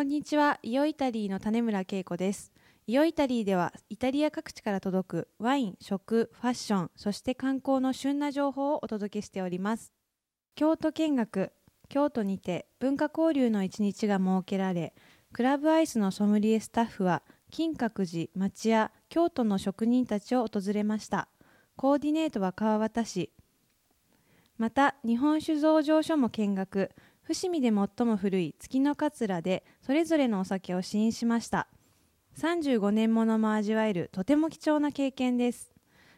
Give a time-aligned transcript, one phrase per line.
[0.00, 2.54] こんにちは、イオイタリーの種村恵子です。
[2.86, 9.92] イオイタリーではイタリア各地から届くワイン、食、ファッション、そして観光の旬な情報をお届けしております。
[10.54, 11.52] 京都見学、
[11.90, 14.94] 京都にて文化交流の一日が設けられ、
[15.34, 21.28] クラブアイスのソムリエスタッフは金閣寺、町屋、京都の職人たちを訪れました。
[21.76, 23.32] コーディネートは川端市。
[24.56, 26.90] また、日本酒造場所も見学。
[27.32, 31.68] 伏見で最も古い月の桂でそれぞれのお酒を試飲しました。
[32.36, 35.72] 35年ものも味わえるとても貴重な経験です。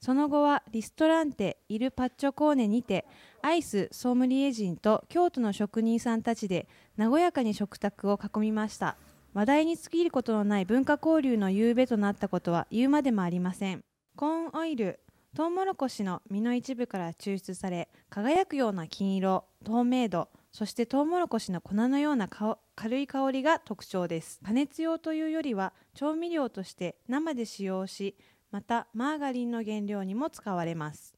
[0.00, 3.06] その後はリストランテイルパッチョコーネにて
[3.40, 6.66] アイスソムリエ人と京都の職人さんたちで
[6.98, 8.96] 和やかに食卓を囲みました。
[9.32, 13.84] 話題に尽きることのない文化交流の夕べとなったことは言うまでもありません。
[14.16, 14.98] コーンオイル
[15.36, 22.30] トウモロコシの実の一部から抽出され輝くような金色透明度そしてトウモロコシの粉のような
[22.74, 24.40] 軽い香りが特徴です。
[24.42, 28.16] 加熱用というよりは調味料として生で使用し
[28.50, 31.14] またマーガリンの原料にも使われます。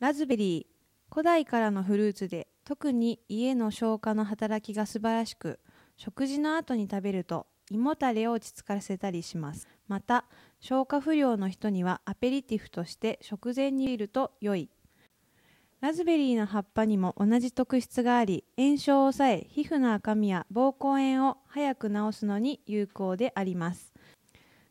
[0.00, 5.60] ラズベリー古代からのフルーツで特に家の消化の働きが素晴らしく
[5.96, 9.68] 食事の後に食べると胃もたれを落ち着かせたりします。
[9.86, 10.24] また
[10.58, 14.70] 消化不良の人にはアペリティフとして食前にいると良い。
[15.84, 23.92] ラズベリーの葉っぱにも同じ特質があり炎症を抑え皮膚の赤みや膀胱炎を早く治すのに有効であります。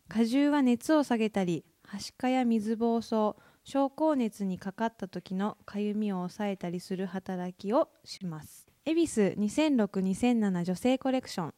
[0.08, 8.66] 果汁は熱を下げたりはしかや水疱瘡症候熱にかかった時のかゆみを抑えたりする働きをします。
[8.84, 11.54] 恵比寿2006-2007女性コレクション。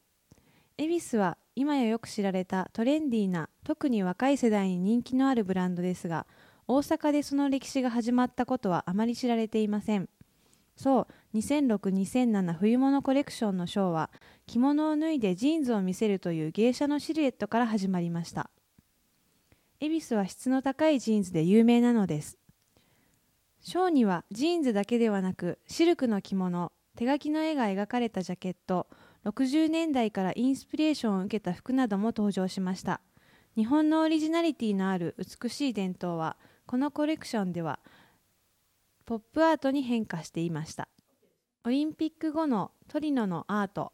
[0.78, 6.28] 恵比寿は今やよく知られたトレンディーな特に若い世代に人気のあるブランドですが
[6.68, 10.10] 大阪でその歴史が始まったことはあまり知られていません。
[10.76, 14.10] そう2006-2007冬物コレクションのショーは
[14.46, 18.50] 着物を脱いでジーンズを見せるという芸者のシルエットから始まりました。
[19.80, 22.38] エビスは質の高いジーンズで有名なのです。
[23.62, 28.88] ショーにはジーンズだけではなくシルクの着物手書きの絵が描かれたジャケット
[29.26, 33.02] 60年代からインスピレーションを受けた服なども登場しました。
[33.56, 36.38] 日本のオリジナリティのある美しい伝統は
[36.68, 37.80] このコレクションでは
[39.06, 40.88] ポップアートに変化していました。
[41.64, 43.94] オリンピック後のトリノのアート。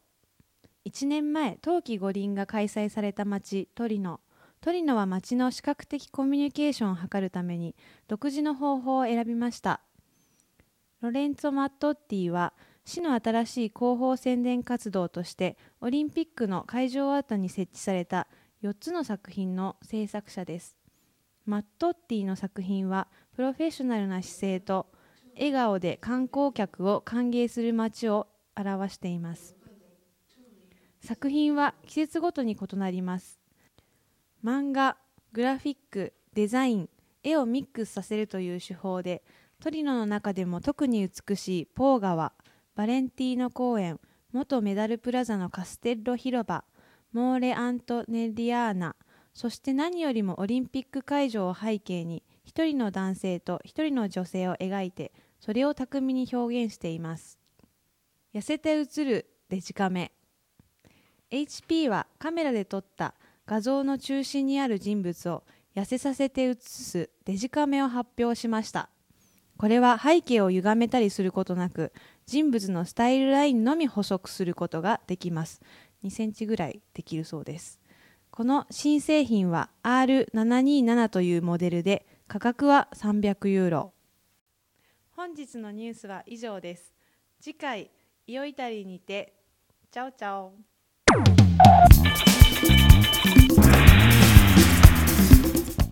[0.86, 4.20] 1年前冬季五輪が開催された街トリノ。
[4.62, 7.74] トリノは街の視覚的コミュニケーションを図るために
[8.08, 9.80] 独自の方法を選びました。
[11.02, 18.28] ロレンツォ・マットッティは市の新しい広報宣伝活動としてオリンピックの会場アートに設置された
[18.62, 20.81] 4つの作品の制作者です。
[21.44, 24.86] マットッティの作品はプロフェッショナルな姿勢と
[25.34, 29.56] 笑顔で観光客を歓迎する街を表しています。
[31.00, 33.40] 作品は季節ごとに異なります。
[34.44, 34.96] 漫画
[35.32, 36.88] グラフィックデザイン
[37.22, 39.22] 絵をミックスさせるという手法で
[39.60, 42.32] トリノの中でも特に美しいポー川
[42.74, 44.00] バレンティーノ公園
[44.32, 46.64] 元メダルプラザのカステッロ広場
[47.12, 48.96] モーレ・アントネリアーナ
[49.34, 57.38] そして何よりもオリンピック会場を背景に一人の男性と一人の女性を描いてそれを巧みに表現しています。
[58.34, 60.12] 痩せて映るデジカメ。
[61.30, 63.14] HP はカメラで撮った
[63.46, 65.44] 画像の中心にある人物を
[65.74, 68.88] 痩せさせて写すデジカメを発表しました。
[69.56, 71.92] これは背景を歪めたりすることなく
[72.26, 75.60] 人物のスタイルラインのみ補足することができます。
[76.04, 77.81] 2センチぐらいできるそうです。
[78.34, 83.92] この新製品は R727 というモデルで価格は300ユーロ。
[85.14, 86.94] 本日のニュースは以上です。
[87.42, 87.90] 次回
[88.26, 89.34] イオイタリにて。
[89.90, 90.54] チャオチャオ。